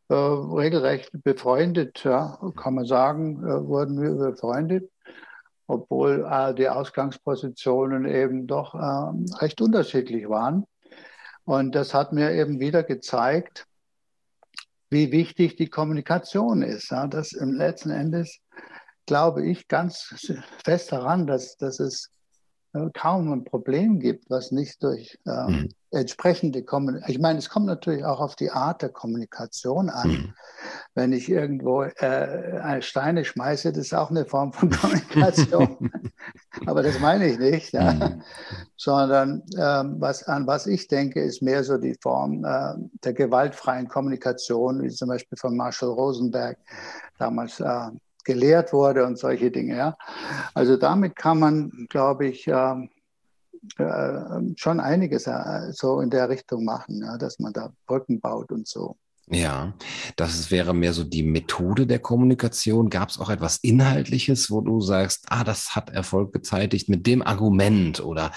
äh, 0.10 0.14
regelrecht 0.14 1.12
befreundet, 1.24 2.04
ja, 2.04 2.38
kann 2.56 2.76
man 2.76 2.86
sagen, 2.86 3.44
äh, 3.44 3.66
wurden 3.66 4.02
wir 4.02 4.32
befreundet, 4.32 4.92
obwohl 5.68 6.28
äh, 6.30 6.54
die 6.54 6.70
Ausgangspositionen 6.70 8.06
eben 8.06 8.48
doch 8.48 8.76
ähm, 8.76 9.26
recht 9.40 9.62
unterschiedlich 9.62 10.30
waren. 10.30 10.66
Und 11.44 11.76
das 11.76 11.94
hat 11.94 12.14
mir 12.14 12.32
eben 12.32 12.60
wieder 12.60 12.84
gezeigt, 12.84 13.66
wie 14.90 15.12
wichtig 15.12 15.56
die 15.56 15.70
Kommunikation 15.70 16.62
ist. 16.62 16.92
Ja, 16.92 17.08
dass 17.08 17.34
im 17.34 17.54
letzten 17.54 17.92
Endes 17.92 18.40
glaube 19.06 19.46
ich 19.46 19.68
ganz 19.68 20.36
fest 20.64 20.92
daran, 20.92 21.28
dass, 21.28 21.58
dass 21.58 21.80
es 21.80 22.12
kaum 22.94 23.32
ein 23.32 23.44
Problem 23.44 24.00
gibt, 24.00 24.30
was 24.30 24.52
nicht 24.52 24.84
durch 24.84 25.18
äh, 25.26 25.52
mhm. 25.52 25.70
entsprechende 25.92 26.64
Kommunikation, 26.64 27.16
ich 27.16 27.22
meine, 27.22 27.40
es 27.40 27.50
kommt 27.50 27.66
natürlich 27.66 28.04
auch 28.06 28.20
auf 28.20 28.36
die 28.36 28.52
Art 28.52 28.82
der 28.82 28.90
Kommunikation 28.90 29.90
an. 29.90 30.10
Mhm. 30.10 30.34
Wenn 30.94 31.14
ich 31.14 31.30
irgendwo 31.30 31.84
äh, 31.84 32.82
Steine 32.82 33.26
schmeiße, 33.26 33.72
das 33.72 33.86
ist 33.86 33.94
auch 33.94 34.10
eine 34.10 34.26
Form 34.26 34.54
von 34.54 34.70
Kommunikation. 34.72 35.92
Aber 36.66 36.84
das 36.84 37.00
meine 37.00 37.28
ich 37.28 37.40
nicht, 37.40 37.74
ja. 37.74 37.94
mhm. 37.94 38.22
sondern 38.76 39.44
ähm, 39.58 39.96
was, 40.00 40.24
an 40.24 40.48
was 40.48 40.68
ich 40.68 40.88
denke, 40.88 41.22
ist 41.22 41.42
mehr 41.42 41.64
so 41.64 41.78
die 41.78 41.96
Form 42.02 42.44
äh, 42.46 42.74
der 43.04 43.14
gewaltfreien 43.14 43.88
Kommunikation, 43.88 44.82
wie 44.82 44.90
zum 44.90 45.10
Beispiel 45.10 45.38
von 45.38 45.56
Marshall 45.56 45.90
Rosenberg 45.90 46.58
damals 47.18 47.60
äh, 47.60 47.90
gelehrt 48.26 48.74
wurde 48.74 49.06
und 49.06 49.18
solche 49.18 49.52
Dinge. 49.52 49.78
Ja. 49.78 49.98
Also 50.54 50.78
damit 50.78 51.16
kann 51.16 51.40
man, 51.40 51.88
glaube 51.90 52.28
ich, 52.28 52.48
äh, 52.48 52.88
äh, 53.78 54.54
schon 54.58 54.80
einiges 54.80 55.28
äh, 55.28 55.72
so 55.72 56.02
in 56.02 56.10
der 56.10 56.30
Richtung 56.30 56.66
machen, 56.66 57.02
ja, 57.04 57.18
dass 57.18 57.40
man 57.40 57.54
da 57.54 57.72
Brücken 57.88 58.20
baut 58.20 58.52
und 58.52 58.68
so. 58.68 58.98
Ja, 59.32 59.74
das 60.18 60.52
wäre 60.52 60.76
mehr 60.76 60.94
so 60.94 61.04
die 61.04 61.24
Methode 61.24 61.88
der 61.88 61.98
Kommunikation. 61.98 62.92
Gab 62.92 63.10
es 63.10 63.20
auch 63.20 63.32
etwas 63.32 63.58
Inhaltliches, 63.58 64.52
wo 64.52 64.62
du 64.62 64.82
sagst, 64.82 65.26
ah, 65.30 65.44
das 65.44 65.76
hat 65.76 65.90
Erfolg 65.90 66.32
gezeitigt 66.32 66.90
mit 66.90 67.08
dem 67.08 67.24
Argument 67.24 68.02
oder 68.02 68.32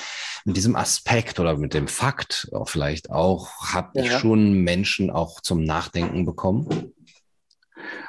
mit 0.47 0.57
diesem 0.57 0.77
Aspekt 0.77 1.41
oder 1.41 1.59
mit 1.59 1.75
dem 1.75 1.89
Fakt 1.89 2.51
vielleicht 2.65 3.11
auch, 3.11 3.51
habe 3.75 3.91
ja. 3.95 4.05
ich 4.05 4.13
schon 4.13 4.63
Menschen 4.63 5.11
auch 5.11 5.43
zum 5.43 5.63
Nachdenken 5.63 6.25
bekommen? 6.25 6.95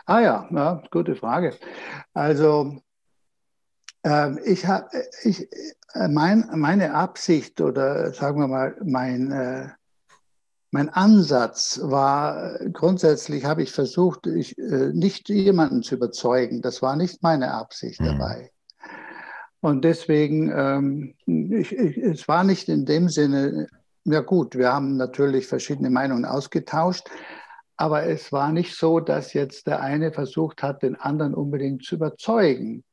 Ah 0.06 0.20
ja, 0.20 0.48
ja 0.52 0.84
gute 0.92 1.16
Frage. 1.16 1.56
Also 2.14 2.82
äh, 4.04 4.40
ich 4.44 4.66
habe, 4.66 4.90
ich, 5.24 5.48
äh, 5.94 6.08
mein, 6.08 6.50
meine 6.56 6.94
Absicht 6.94 7.62
oder 7.62 8.14
sagen 8.14 8.40
wir 8.40 8.48
mal, 8.48 8.76
mein, 8.84 9.32
äh, 9.32 9.70
mein 10.72 10.90
Ansatz 10.90 11.80
war 11.84 12.60
grundsätzlich, 12.72 13.46
habe 13.46 13.64
ich 13.64 13.72
versucht, 13.72 14.28
ich, 14.28 14.58
äh, 14.58 14.92
nicht 14.94 15.30
jemanden 15.30 15.82
zu 15.82 15.96
überzeugen. 15.96 16.62
Das 16.62 16.82
war 16.82 16.96
nicht 16.96 17.24
meine 17.24 17.54
Absicht 17.54 18.00
mhm. 18.02 18.06
dabei. 18.06 18.52
Und 19.62 19.84
deswegen, 19.84 20.52
ähm, 20.56 21.16
ich, 21.26 21.74
ich, 21.74 21.98
es 21.98 22.28
war 22.28 22.44
nicht 22.44 22.70
in 22.70 22.86
dem 22.86 23.10
Sinne, 23.10 23.68
ja 24.06 24.22
gut, 24.22 24.56
wir 24.56 24.72
haben 24.72 24.96
natürlich 24.96 25.48
verschiedene 25.48 25.90
Meinungen 25.90 26.26
ausgetauscht, 26.26 27.10
aber 27.80 28.08
es 28.08 28.34
war 28.34 28.52
nicht 28.52 28.76
so, 28.76 29.00
dass 29.00 29.32
jetzt 29.32 29.66
der 29.66 29.80
eine 29.80 30.12
versucht 30.12 30.64
hat, 30.64 30.84
den 30.84 30.98
anderen 30.98 31.34
unbedingt 31.34 31.86
zu 31.86 31.96
überzeugen 31.96 32.84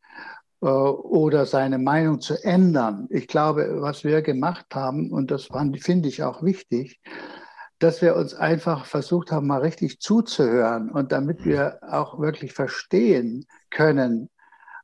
äh, 0.63 0.67
oder 0.67 1.45
seine 1.45 1.79
Meinung 1.79 2.21
zu 2.21 2.41
ändern. 2.45 3.09
Ich 3.11 3.27
glaube, 3.27 3.83
was 3.83 4.05
wir 4.05 4.23
gemacht 4.23 4.67
haben, 4.73 5.11
und 5.11 5.33
das 5.33 5.49
finde 5.81 6.09
ich 6.09 6.23
auch 6.23 6.45
wichtig, 6.45 7.01
dass 7.81 8.01
wir 8.01 8.15
uns 8.15 8.35
einfach 8.35 8.85
versucht 8.85 9.33
haben, 9.33 9.49
mal 9.49 9.61
richtig 9.61 9.99
zuzuhören 9.99 10.89
und 10.89 11.11
damit 11.11 11.45
wir 11.45 11.81
auch 11.83 12.21
wirklich 12.21 12.53
verstehen 12.53 13.45
können, 13.71 14.31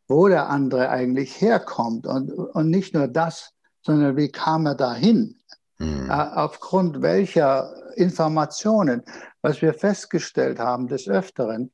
wo 0.08 0.26
der 0.26 0.50
andere 0.50 0.88
eigentlich 0.88 1.40
herkommt 1.40 2.08
und, 2.08 2.32
und 2.32 2.70
nicht 2.70 2.92
nur 2.92 3.06
das, 3.06 3.52
sondern 3.82 4.16
wie 4.16 4.32
kam 4.32 4.66
er 4.66 4.74
dahin? 4.74 5.36
Mhm. 5.78 6.10
Äh, 6.10 6.12
aufgrund 6.12 7.02
welcher 7.02 7.72
Informationen. 7.96 9.02
Was 9.42 9.62
wir 9.62 9.74
festgestellt 9.74 10.58
haben 10.58 10.86
des 10.88 11.08
Öfteren, 11.08 11.72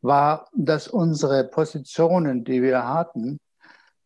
war, 0.00 0.48
dass 0.54 0.88
unsere 0.88 1.44
Positionen, 1.44 2.44
die 2.44 2.62
wir 2.62 2.86
hatten, 2.86 3.38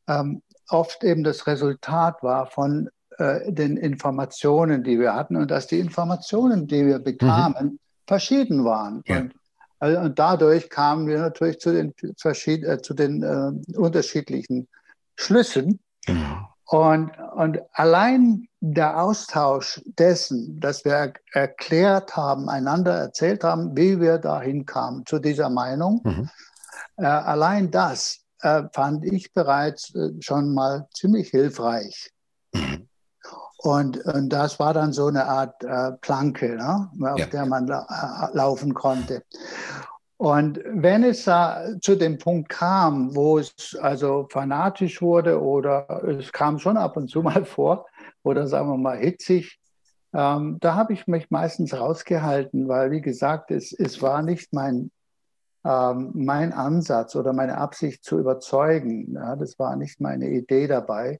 ähm, 0.08 0.42
oft 0.68 1.04
eben 1.04 1.22
das 1.22 1.46
Resultat 1.46 2.22
war 2.22 2.46
von 2.46 2.88
äh, 3.18 3.52
den 3.52 3.76
Informationen, 3.76 4.82
die 4.82 4.98
wir 4.98 5.14
hatten 5.14 5.36
und 5.36 5.50
dass 5.50 5.66
die 5.66 5.78
Informationen, 5.78 6.66
die 6.66 6.86
wir 6.86 6.98
bekamen, 6.98 7.64
mhm. 7.64 7.78
verschieden 8.06 8.64
waren. 8.64 9.02
Ja. 9.06 9.20
Und, 9.20 9.34
also, 9.78 10.00
und, 10.00 10.18
dadurch 10.18 10.70
kamen 10.70 11.06
wir 11.06 11.18
natürlich 11.18 11.60
zu 11.60 11.72
den, 11.72 11.92
verschied 12.16 12.64
äh, 12.64 12.80
zu 12.80 12.94
den 12.94 13.22
äh, 13.22 13.76
unterschiedlichen 13.76 14.68
Schlüssen. 15.16 15.80
Mhm. 16.08 16.46
Und, 16.64 17.10
und 17.34 17.60
allein 17.72 18.48
der 18.64 19.02
Austausch 19.02 19.82
dessen, 19.98 20.60
dass 20.60 20.84
wir 20.84 21.14
erklärt 21.32 22.16
haben, 22.16 22.48
einander 22.48 22.94
erzählt 22.94 23.42
haben, 23.42 23.76
wie 23.76 24.00
wir 24.00 24.18
dahin 24.18 24.66
kamen 24.66 25.04
zu 25.04 25.18
dieser 25.18 25.50
Meinung, 25.50 26.00
mhm. 26.04 26.30
äh, 26.96 27.06
allein 27.06 27.72
das 27.72 28.20
äh, 28.40 28.62
fand 28.72 29.04
ich 29.04 29.34
bereits 29.34 29.92
äh, 29.96 30.10
schon 30.20 30.54
mal 30.54 30.86
ziemlich 30.94 31.30
hilfreich. 31.30 32.12
Mhm. 32.54 32.88
Und, 33.56 33.98
und, 33.98 34.28
das 34.28 34.60
war 34.60 34.72
dann 34.72 34.92
so 34.92 35.08
eine 35.08 35.24
Art 35.26 35.64
äh, 35.64 35.92
Planke, 36.00 36.54
ne, 36.56 36.88
auf 37.12 37.18
ja. 37.18 37.26
der 37.26 37.46
man 37.46 37.66
la 37.66 38.30
äh, 38.32 38.36
laufen 38.36 38.74
konnte. 38.74 39.24
Und 40.18 40.60
wenn 40.64 41.02
es 41.02 41.24
da 41.24 41.64
zu 41.80 41.96
dem 41.96 42.16
Punkt 42.16 42.48
kam, 42.48 43.16
wo 43.16 43.40
es 43.40 43.76
also 43.80 44.28
fanatisch 44.30 45.02
wurde 45.02 45.42
oder 45.42 46.04
es 46.04 46.30
kam 46.30 46.60
schon 46.60 46.76
ab 46.76 46.96
und 46.96 47.08
zu 47.08 47.22
mal 47.22 47.44
vor 47.44 47.86
oder 48.22 48.46
sagen 48.46 48.68
wir 48.68 48.76
mal 48.76 48.98
hitzig, 48.98 49.58
ähm, 50.14 50.58
da 50.60 50.74
habe 50.74 50.92
ich 50.92 51.06
mich 51.06 51.30
meistens 51.30 51.74
rausgehalten, 51.74 52.68
weil 52.68 52.90
wie 52.90 53.00
gesagt, 53.00 53.50
es, 53.50 53.72
es 53.72 54.02
war 54.02 54.22
nicht 54.22 54.52
mein, 54.52 54.90
ähm, 55.64 56.10
mein 56.14 56.52
Ansatz 56.52 57.16
oder 57.16 57.32
meine 57.32 57.56
Absicht 57.56 58.04
zu 58.04 58.18
überzeugen. 58.18 59.14
Ja, 59.14 59.36
das 59.36 59.58
war 59.58 59.76
nicht 59.76 60.00
meine 60.00 60.28
Idee 60.28 60.66
dabei. 60.66 61.18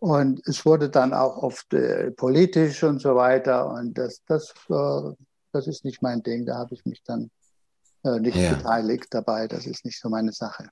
Und 0.00 0.40
es 0.46 0.64
wurde 0.64 0.90
dann 0.90 1.12
auch 1.12 1.38
oft 1.38 1.72
äh, 1.74 2.10
politisch 2.12 2.82
und 2.82 3.00
so 3.00 3.14
weiter. 3.14 3.68
Und 3.68 3.98
das, 3.98 4.22
das, 4.26 4.52
äh, 4.68 5.12
das 5.52 5.66
ist 5.66 5.84
nicht 5.84 6.02
mein 6.02 6.22
Ding. 6.22 6.46
Da 6.46 6.56
habe 6.56 6.74
ich 6.74 6.84
mich 6.84 7.02
dann 7.04 7.30
äh, 8.04 8.18
nicht 8.18 8.36
ja. 8.36 8.54
beteiligt 8.54 9.06
dabei. 9.10 9.46
Das 9.46 9.66
ist 9.66 9.84
nicht 9.84 10.00
so 10.00 10.08
meine 10.08 10.32
Sache. 10.32 10.68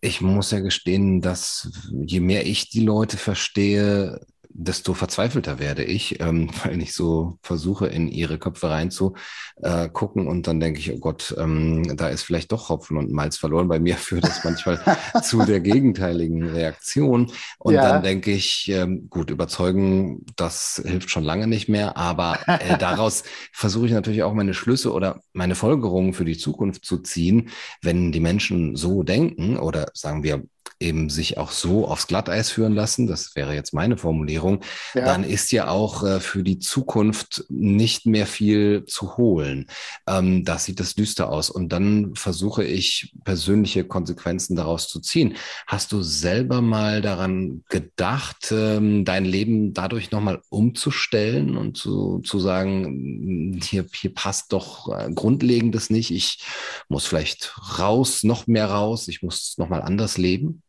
Ich 0.00 0.20
muss 0.20 0.50
ja 0.50 0.60
gestehen, 0.60 1.20
dass 1.20 1.70
je 1.90 2.20
mehr 2.20 2.46
ich 2.46 2.70
die 2.70 2.84
Leute 2.84 3.16
verstehe, 3.16 4.20
desto 4.52 4.94
verzweifelter 4.94 5.58
werde 5.58 5.84
ich, 5.84 6.20
ähm, 6.20 6.50
weil 6.64 6.80
ich 6.82 6.94
so 6.94 7.38
versuche, 7.42 7.86
in 7.86 8.08
ihre 8.08 8.38
Köpfe 8.38 8.70
reinzugucken 8.70 10.26
äh, 10.26 10.28
und 10.28 10.46
dann 10.46 10.60
denke 10.60 10.80
ich, 10.80 10.92
oh 10.92 10.98
Gott, 10.98 11.34
ähm, 11.38 11.96
da 11.96 12.08
ist 12.08 12.22
vielleicht 12.22 12.52
doch 12.52 12.68
Hopfen 12.68 12.96
und 12.96 13.12
Malz 13.12 13.36
verloren. 13.36 13.68
Bei 13.68 13.78
mir 13.78 13.96
führt 13.96 14.24
das 14.24 14.44
manchmal 14.44 14.80
zu 15.22 15.44
der 15.44 15.60
gegenteiligen 15.60 16.48
Reaktion. 16.48 17.30
Und 17.58 17.74
ja. 17.74 17.82
dann 17.82 18.02
denke 18.02 18.32
ich, 18.32 18.68
ähm, 18.68 19.08
gut, 19.08 19.30
überzeugen, 19.30 20.24
das 20.36 20.82
hilft 20.84 21.10
schon 21.10 21.24
lange 21.24 21.46
nicht 21.46 21.68
mehr, 21.68 21.96
aber 21.96 22.38
äh, 22.46 22.76
daraus 22.78 23.24
versuche 23.52 23.86
ich 23.86 23.92
natürlich 23.92 24.22
auch 24.22 24.34
meine 24.34 24.54
Schlüsse 24.54 24.92
oder 24.92 25.20
meine 25.32 25.54
Folgerungen 25.54 26.14
für 26.14 26.24
die 26.24 26.38
Zukunft 26.38 26.84
zu 26.84 26.98
ziehen, 26.98 27.50
wenn 27.82 28.12
die 28.12 28.20
Menschen 28.20 28.76
so 28.76 29.02
denken 29.02 29.58
oder 29.58 29.86
sagen 29.94 30.22
wir 30.22 30.42
eben 30.78 31.10
sich 31.10 31.38
auch 31.38 31.50
so 31.50 31.86
aufs 31.86 32.06
Glatteis 32.06 32.50
führen 32.50 32.74
lassen, 32.74 33.06
das 33.06 33.34
wäre 33.34 33.54
jetzt 33.54 33.74
meine 33.74 33.96
Formulierung, 33.96 34.62
ja. 34.94 35.04
dann 35.04 35.24
ist 35.24 35.52
ja 35.52 35.68
auch 35.68 36.02
äh, 36.02 36.20
für 36.20 36.42
die 36.42 36.58
Zukunft 36.58 37.44
nicht 37.48 38.06
mehr 38.06 38.26
viel 38.26 38.84
zu 38.86 39.16
holen. 39.16 39.66
Ähm, 40.06 40.44
da 40.44 40.58
sieht 40.58 40.80
es 40.80 40.94
düster 40.94 41.30
aus. 41.30 41.50
Und 41.50 41.70
dann 41.70 42.14
versuche 42.14 42.64
ich 42.64 43.14
persönliche 43.24 43.84
Konsequenzen 43.84 44.56
daraus 44.56 44.88
zu 44.88 45.00
ziehen. 45.00 45.36
Hast 45.66 45.92
du 45.92 46.02
selber 46.02 46.62
mal 46.62 47.02
daran 47.02 47.64
gedacht, 47.68 48.52
ähm, 48.52 49.04
dein 49.04 49.24
Leben 49.24 49.74
dadurch 49.74 50.10
nochmal 50.10 50.40
umzustellen 50.48 51.56
und 51.56 51.76
zu, 51.76 52.20
zu 52.20 52.38
sagen, 52.38 53.60
hier, 53.62 53.86
hier 53.92 54.14
passt 54.14 54.52
doch 54.52 54.88
äh, 54.88 55.10
Grundlegendes 55.12 55.90
nicht, 55.90 56.10
ich 56.10 56.42
muss 56.88 57.06
vielleicht 57.06 57.54
raus, 57.78 58.24
noch 58.24 58.46
mehr 58.46 58.66
raus, 58.66 59.08
ich 59.08 59.22
muss 59.22 59.56
nochmal 59.58 59.82
anders 59.82 60.18
leben? 60.18 60.59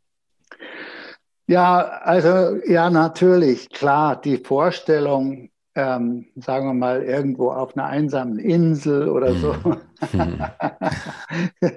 Ja, 1.48 1.79
also 2.03 2.57
ja, 2.65 2.89
natürlich, 2.89 3.69
klar, 3.69 4.19
die 4.19 4.38
Vorstellung, 4.38 5.50
ähm, 5.75 6.27
sagen 6.36 6.67
wir 6.67 6.74
mal, 6.74 7.03
irgendwo 7.03 7.51
auf 7.51 7.75
einer 7.75 7.88
einsamen 7.88 8.39
Insel 8.39 9.10
oder 9.10 9.33
so. 9.36 9.55
Hm. 10.12 10.43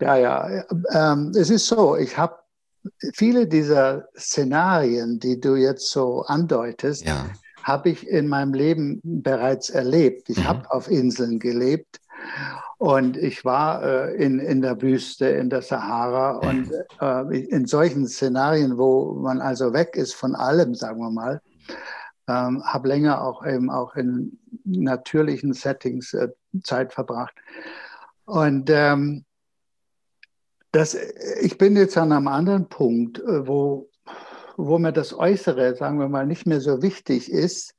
ja, 0.00 0.16
ja. 0.16 0.64
Ähm, 0.92 1.32
es 1.34 1.50
ist 1.50 1.66
so, 1.66 1.96
ich 1.96 2.16
habe 2.16 2.36
viele 3.14 3.46
dieser 3.46 4.08
Szenarien, 4.16 5.18
die 5.18 5.40
du 5.40 5.56
jetzt 5.56 5.90
so 5.90 6.22
andeutest, 6.22 7.06
ja. 7.06 7.26
habe 7.62 7.90
ich 7.90 8.06
in 8.08 8.28
meinem 8.28 8.54
Leben 8.54 9.00
bereits 9.02 9.70
erlebt. 9.70 10.28
Ich 10.30 10.38
mhm. 10.38 10.44
habe 10.44 10.70
auf 10.70 10.90
Inseln 10.90 11.38
gelebt 11.38 12.00
und 12.84 13.16
ich 13.16 13.46
war 13.46 13.82
äh, 13.82 14.14
in, 14.22 14.38
in 14.38 14.60
der 14.60 14.82
Wüste, 14.82 15.24
in 15.24 15.48
der 15.48 15.62
Sahara 15.62 16.32
und 16.32 16.70
äh, 17.00 17.38
in 17.38 17.64
solchen 17.64 18.06
Szenarien, 18.06 18.76
wo 18.76 19.14
man 19.14 19.40
also 19.40 19.72
weg 19.72 19.96
ist 19.96 20.12
von 20.12 20.34
allem, 20.34 20.74
sagen 20.74 21.00
wir 21.00 21.10
mal, 21.10 21.40
ähm, 22.28 22.62
habe 22.62 22.88
länger 22.88 23.22
auch 23.22 23.46
eben 23.46 23.70
auch 23.70 23.96
in 23.96 24.38
natürlichen 24.64 25.54
Settings 25.54 26.12
äh, 26.12 26.28
Zeit 26.62 26.92
verbracht. 26.92 27.34
Und 28.26 28.68
ähm, 28.68 29.24
das, 30.70 30.94
ich 31.40 31.56
bin 31.56 31.78
jetzt 31.78 31.96
an 31.96 32.12
einem 32.12 32.28
anderen 32.28 32.68
Punkt, 32.68 33.18
äh, 33.18 33.48
wo, 33.48 33.88
wo 34.58 34.78
mir 34.78 34.92
das 34.92 35.18
Äußere, 35.18 35.74
sagen 35.74 35.98
wir 36.00 36.10
mal, 36.10 36.26
nicht 36.26 36.46
mehr 36.46 36.60
so 36.60 36.82
wichtig 36.82 37.32
ist 37.32 37.73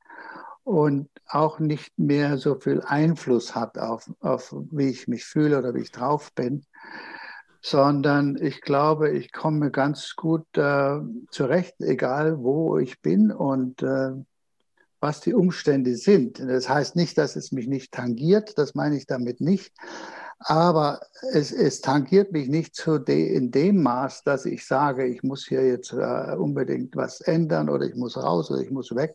und 0.66 1.08
auch 1.28 1.60
nicht 1.60 1.96
mehr 1.96 2.38
so 2.38 2.56
viel 2.56 2.80
Einfluss 2.80 3.54
hat 3.54 3.78
auf, 3.78 4.10
auf 4.18 4.52
wie 4.72 4.88
ich 4.88 5.06
mich 5.06 5.24
fühle 5.24 5.58
oder 5.58 5.72
wie 5.74 5.82
ich 5.82 5.92
drauf 5.92 6.32
bin, 6.34 6.64
sondern 7.62 8.36
ich 8.36 8.62
glaube, 8.62 9.12
ich 9.12 9.30
komme 9.30 9.70
ganz 9.70 10.16
gut 10.16 10.44
äh, 10.56 10.98
zurecht, 11.30 11.76
egal 11.78 12.42
wo 12.42 12.78
ich 12.78 13.00
bin 13.00 13.30
und 13.30 13.80
äh, 13.84 14.10
was 14.98 15.20
die 15.20 15.34
Umstände 15.34 15.94
sind. 15.94 16.40
Das 16.40 16.68
heißt 16.68 16.96
nicht, 16.96 17.16
dass 17.16 17.36
es 17.36 17.52
mich 17.52 17.68
nicht 17.68 17.92
tangiert, 17.92 18.58
das 18.58 18.74
meine 18.74 18.96
ich 18.96 19.06
damit 19.06 19.40
nicht, 19.40 19.72
aber 20.40 20.98
es, 21.32 21.52
es 21.52 21.80
tangiert 21.80 22.32
mich 22.32 22.48
nicht 22.48 22.74
zu 22.74 22.98
de, 22.98 23.34
in 23.36 23.52
dem 23.52 23.84
Maß, 23.84 24.24
dass 24.24 24.44
ich 24.44 24.66
sage, 24.66 25.06
ich 25.06 25.22
muss 25.22 25.46
hier 25.46 25.64
jetzt 25.64 25.92
äh, 25.92 26.34
unbedingt 26.36 26.96
was 26.96 27.20
ändern 27.20 27.68
oder 27.68 27.86
ich 27.86 27.94
muss 27.94 28.16
raus 28.16 28.50
oder 28.50 28.62
ich 28.62 28.72
muss 28.72 28.96
weg. 28.96 29.14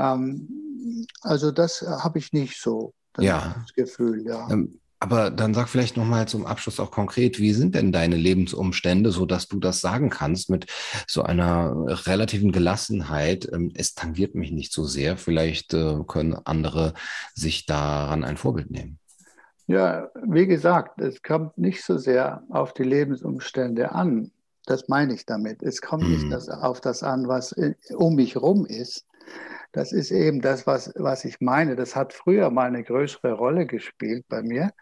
Ähm, 0.00 1.06
also 1.20 1.50
das 1.50 1.82
habe 1.82 2.18
ich 2.18 2.32
nicht 2.32 2.60
so, 2.60 2.94
das 3.12 3.24
ja. 3.24 3.64
Gefühl. 3.76 4.24
Ja. 4.26 4.48
Ähm, 4.50 4.80
aber 5.02 5.30
dann 5.30 5.54
sag 5.54 5.70
vielleicht 5.70 5.96
nochmal 5.96 6.28
zum 6.28 6.44
Abschluss 6.44 6.78
auch 6.78 6.90
konkret, 6.90 7.38
wie 7.38 7.54
sind 7.54 7.74
denn 7.74 7.90
deine 7.90 8.16
Lebensumstände, 8.16 9.10
so 9.10 9.24
dass 9.24 9.48
du 9.48 9.58
das 9.58 9.80
sagen 9.80 10.10
kannst 10.10 10.50
mit 10.50 10.66
so 11.06 11.22
einer 11.22 11.74
relativen 12.06 12.52
Gelassenheit? 12.52 13.48
Ähm, 13.50 13.72
es 13.74 13.94
tangiert 13.94 14.34
mich 14.34 14.52
nicht 14.52 14.72
so 14.72 14.84
sehr. 14.84 15.16
Vielleicht 15.16 15.72
äh, 15.72 15.96
können 16.06 16.34
andere 16.44 16.92
sich 17.34 17.64
daran 17.64 18.24
ein 18.24 18.36
Vorbild 18.36 18.70
nehmen. 18.70 18.98
Ja, 19.66 20.08
wie 20.22 20.46
gesagt, 20.46 21.00
es 21.00 21.22
kommt 21.22 21.56
nicht 21.56 21.82
so 21.82 21.96
sehr 21.96 22.42
auf 22.50 22.74
die 22.74 22.82
Lebensumstände 22.82 23.92
an. 23.92 24.32
Das 24.66 24.88
meine 24.88 25.14
ich 25.14 25.24
damit. 25.24 25.62
Es 25.62 25.80
kommt 25.80 26.04
mhm. 26.04 26.10
nicht 26.10 26.32
das, 26.32 26.48
auf 26.50 26.80
das 26.82 27.02
an, 27.02 27.26
was 27.26 27.54
um 27.94 28.16
mich 28.16 28.36
rum 28.36 28.66
ist. 28.66 29.06
Das 29.72 29.92
ist 29.92 30.10
eben 30.10 30.40
das, 30.40 30.66
was, 30.66 30.92
was 30.96 31.24
ich 31.24 31.40
meine. 31.40 31.76
Das 31.76 31.94
hat 31.94 32.12
früher 32.12 32.50
mal 32.50 32.66
eine 32.66 32.82
größere 32.82 33.32
Rolle 33.32 33.66
gespielt 33.66 34.26
bei 34.28 34.42
mir 34.42 34.72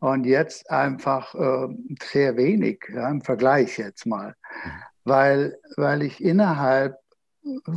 und 0.00 0.24
jetzt 0.24 0.70
einfach 0.70 1.34
äh, 1.34 1.68
sehr 2.02 2.36
wenig 2.36 2.84
ja, 2.92 3.08
im 3.08 3.22
Vergleich 3.22 3.78
jetzt 3.78 4.06
mal, 4.06 4.28
mhm. 4.64 4.70
weil, 5.04 5.58
weil 5.76 6.02
ich 6.02 6.22
innerhalb 6.22 6.98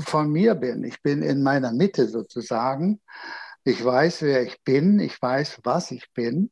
von 0.05 0.31
mir 0.31 0.55
bin. 0.55 0.83
Ich 0.83 1.01
bin 1.01 1.21
in 1.21 1.43
meiner 1.43 1.71
Mitte 1.71 2.07
sozusagen 2.07 2.99
ich 3.63 3.83
weiß, 3.83 4.23
wer 4.23 4.43
ich 4.43 4.63
bin, 4.63 4.99
ich 4.99 5.21
weiß, 5.21 5.59
was 5.63 5.91
ich 5.91 6.11
bin 6.13 6.51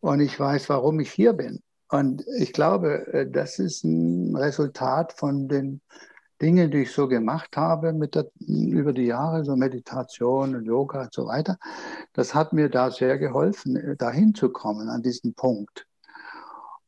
und 0.00 0.20
ich 0.20 0.38
weiß, 0.38 0.68
warum 0.68 1.00
ich 1.00 1.10
hier 1.10 1.32
bin. 1.32 1.62
Und 1.88 2.22
ich 2.38 2.52
glaube, 2.52 3.06
äh, 3.12 3.30
das 3.30 3.58
ist 3.58 3.82
ein 3.84 4.36
Resultat 4.36 5.14
von 5.14 5.48
den 5.48 5.80
Dingen, 6.40 6.70
die 6.70 6.82
ich 6.82 6.92
so 6.92 7.08
gemacht 7.08 7.56
habe 7.56 7.92
mit 7.92 8.14
der, 8.14 8.30
über 8.38 8.92
die 8.92 9.06
Jahre, 9.06 9.44
so 9.44 9.56
Meditation 9.56 10.54
und 10.54 10.64
Yoga 10.64 11.02
und 11.02 11.12
so 11.12 11.26
weiter. 11.26 11.58
Das 12.12 12.34
hat 12.34 12.52
mir 12.52 12.68
da 12.68 12.90
sehr 12.90 13.18
geholfen, 13.18 13.76
äh, 13.76 13.96
dahin 13.96 14.34
zu 14.34 14.50
kommen 14.50 14.88
an 14.88 15.02
diesen 15.02 15.34
Punkt. 15.34 15.86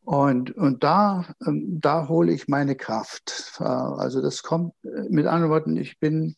Und, 0.05 0.57
und 0.57 0.83
da, 0.83 1.25
ähm, 1.47 1.81
da 1.81 2.09
hole 2.09 2.33
ich 2.33 2.49
meine 2.49 2.75
Kraft. 2.77 3.59
Äh, 3.61 3.65
also 3.65 4.23
das 4.23 4.43
kommt, 4.43 4.75
mit 5.09 5.27
anderen 5.27 5.51
Worten, 5.51 5.77
ich 5.77 5.99
bin 5.99 6.37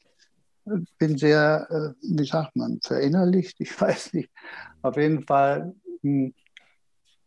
bin 0.99 1.19
sehr, 1.19 1.67
äh, 1.71 2.17
wie 2.17 2.25
sagt 2.25 2.55
man, 2.57 2.79
verinnerlicht, 2.83 3.61
ich 3.61 3.79
weiß 3.81 4.15
nicht. 4.15 4.31
Auf 4.83 4.97
jeden 4.97 5.23
Fall, 5.23 5.75
hm, 6.03 6.35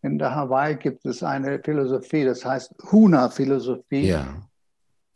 in 0.02 0.20
der 0.20 0.36
Hawaii 0.36 0.76
gibt 0.76 1.06
es 1.06 1.24
eine 1.24 1.60
Philosophie, 1.64 2.26
das 2.26 2.46
heißt 2.46 2.74
Huna-Philosophie. 2.92 4.08
Ja. 4.08 4.28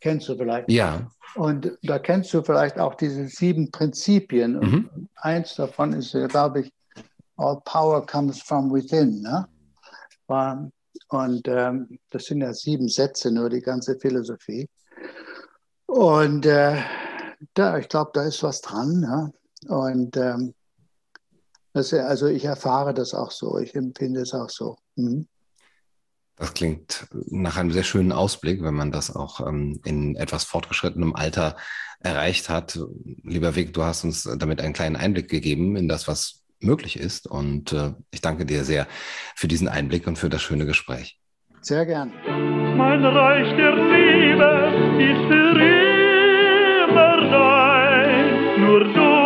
Kennst 0.00 0.28
du 0.28 0.36
vielleicht? 0.36 0.70
Ja. 0.70 1.10
Und 1.34 1.78
da 1.82 1.98
kennst 1.98 2.32
du 2.34 2.42
vielleicht 2.42 2.78
auch 2.78 2.94
diese 2.94 3.28
sieben 3.28 3.70
Prinzipien. 3.70 4.58
Mhm. 4.58 5.08
eins 5.16 5.54
davon 5.54 5.92
ist, 5.92 6.16
glaube 6.28 6.62
ich, 6.62 6.72
All 7.36 7.58
power 7.64 8.04
comes 8.04 8.42
from 8.42 8.70
within. 8.70 9.22
Ne? 9.22 9.48
Und 11.08 11.48
ähm, 11.48 11.98
das 12.10 12.26
sind 12.26 12.42
ja 12.42 12.52
sieben 12.52 12.88
Sätze, 12.88 13.30
nur 13.30 13.48
die 13.48 13.62
ganze 13.62 13.98
Philosophie. 13.98 14.68
Und 15.86 16.44
äh, 16.44 16.76
da, 17.54 17.78
ich 17.78 17.88
glaube, 17.88 18.10
da 18.12 18.24
ist 18.24 18.42
was 18.42 18.60
dran. 18.60 19.02
Ja? 19.02 19.30
Und 19.74 20.16
ähm, 20.18 20.54
das, 21.72 21.94
also 21.94 22.26
ich 22.26 22.44
erfahre 22.44 22.92
das 22.92 23.14
auch 23.14 23.30
so, 23.30 23.58
ich 23.58 23.74
empfinde 23.74 24.20
es 24.20 24.34
auch 24.34 24.50
so. 24.50 24.76
Mhm. 24.96 25.26
Das 26.40 26.54
klingt 26.54 27.06
nach 27.28 27.58
einem 27.58 27.70
sehr 27.70 27.82
schönen 27.84 28.12
Ausblick, 28.12 28.62
wenn 28.62 28.72
man 28.72 28.90
das 28.90 29.14
auch 29.14 29.46
ähm, 29.46 29.78
in 29.84 30.16
etwas 30.16 30.44
fortgeschrittenem 30.44 31.14
Alter 31.14 31.54
erreicht 32.00 32.48
hat. 32.48 32.80
Lieber 33.22 33.56
Weg, 33.56 33.74
du 33.74 33.82
hast 33.82 34.04
uns 34.04 34.22
damit 34.38 34.62
einen 34.62 34.72
kleinen 34.72 34.96
Einblick 34.96 35.28
gegeben 35.28 35.76
in 35.76 35.86
das, 35.86 36.08
was 36.08 36.42
möglich 36.58 36.98
ist. 36.98 37.26
Und 37.26 37.74
äh, 37.74 37.92
ich 38.10 38.22
danke 38.22 38.46
dir 38.46 38.64
sehr 38.64 38.86
für 39.36 39.48
diesen 39.48 39.68
Einblick 39.68 40.06
und 40.06 40.16
für 40.16 40.30
das 40.30 40.40
schöne 40.40 40.64
Gespräch. 40.64 41.20
Sehr 41.60 41.84
gern. 41.84 42.10
Mein 42.74 43.04
Reich 43.04 43.54
der 43.56 43.76
Liebe 43.76 44.96
ist 44.98 45.28
für 45.28 45.60
immer 46.88 47.16
dein, 47.30 48.60
nur 48.62 49.19